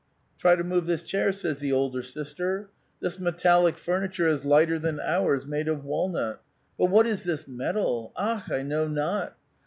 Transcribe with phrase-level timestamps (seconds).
[0.39, 2.71] "Try to move this chair," says the elder sister.
[2.85, 6.41] *' This metallic furniture is lighter than onrs made of walnut.
[6.75, 8.11] But what is this metal?
[8.17, 9.33] Akhl I know now.